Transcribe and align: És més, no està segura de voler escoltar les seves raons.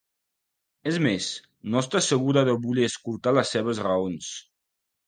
És 0.91 0.97
més, 1.07 1.27
no 1.75 1.83
està 1.83 2.03
segura 2.09 2.45
de 2.51 2.59
voler 2.65 2.89
escoltar 2.93 3.39
les 3.39 3.57
seves 3.59 3.85
raons. 3.91 4.35